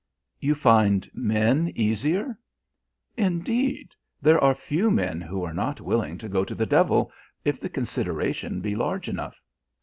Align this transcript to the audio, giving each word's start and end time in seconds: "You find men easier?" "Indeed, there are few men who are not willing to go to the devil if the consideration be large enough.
"You 0.39 0.55
find 0.55 1.07
men 1.13 1.71
easier?" 1.75 2.35
"Indeed, 3.17 3.93
there 4.19 4.43
are 4.43 4.55
few 4.55 4.89
men 4.89 5.21
who 5.21 5.43
are 5.43 5.53
not 5.53 5.79
willing 5.79 6.17
to 6.17 6.27
go 6.27 6.43
to 6.43 6.55
the 6.55 6.65
devil 6.65 7.11
if 7.45 7.59
the 7.59 7.69
consideration 7.69 8.61
be 8.61 8.75
large 8.75 9.07
enough. 9.07 9.39